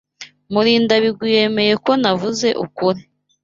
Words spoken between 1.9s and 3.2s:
navuze ukuri.